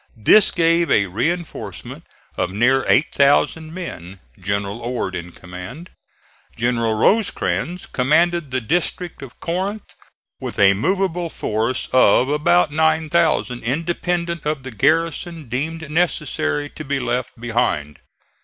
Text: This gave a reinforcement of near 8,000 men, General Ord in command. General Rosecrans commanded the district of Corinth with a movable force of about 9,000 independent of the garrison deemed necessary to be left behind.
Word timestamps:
This 0.17 0.49
gave 0.49 0.89
a 0.89 1.05
reinforcement 1.05 2.07
of 2.35 2.49
near 2.49 2.83
8,000 2.87 3.71
men, 3.71 4.19
General 4.39 4.79
Ord 4.81 5.13
in 5.13 5.31
command. 5.31 5.91
General 6.55 6.95
Rosecrans 6.95 7.85
commanded 7.85 8.49
the 8.49 8.61
district 8.61 9.21
of 9.21 9.39
Corinth 9.39 9.93
with 10.39 10.57
a 10.57 10.73
movable 10.73 11.29
force 11.29 11.87
of 11.93 12.29
about 12.29 12.71
9,000 12.71 13.61
independent 13.61 14.43
of 14.43 14.63
the 14.63 14.71
garrison 14.71 15.47
deemed 15.47 15.87
necessary 15.91 16.67
to 16.71 16.83
be 16.83 16.97
left 16.99 17.39
behind. 17.39 17.99